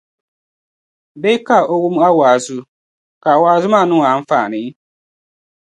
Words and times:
Bee 1.21 1.41
ka 1.47 1.57
o 1.73 1.75
wum 1.83 1.95
a 2.07 2.09
wa’azu, 2.17 2.57
ka 3.23 3.31
wa’azu 3.41 3.67
maa 3.73 3.87
niŋ 3.89 3.99
o 4.05 4.07
anfaani? 4.13 4.61